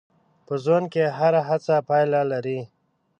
په 0.45 0.53
ژوند 0.63 0.85
کې 0.93 1.03
هره 1.17 1.41
هڅه 1.49 1.75
پایله 1.89 2.21
لري. 2.31 2.59